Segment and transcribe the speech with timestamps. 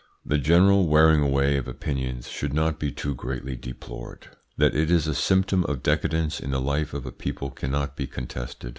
[0.25, 4.29] The general wearing away of opinions should not be too greatly deplored.
[4.57, 8.07] That it is a symptom of decadence in the life of a people cannot be
[8.07, 8.69] contested.